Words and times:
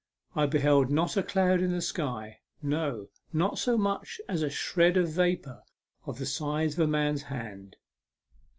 I 0.35 0.47
beheld 0.47 0.89
not 0.89 1.15
a 1.15 1.21
cloud 1.21 1.61
in 1.61 1.71
the 1.73 1.79
sky 1.79 2.39
no, 2.59 3.09
not 3.31 3.59
so 3.59 3.77
much 3.77 4.19
as 4.27 4.41
a 4.41 4.49
shred 4.49 4.97
of 4.97 5.09
vapour 5.09 5.61
of 6.07 6.17
the 6.17 6.25
size 6.25 6.73
of 6.73 6.79
a 6.79 6.87
man's 6.87 7.21
hand. 7.21 7.75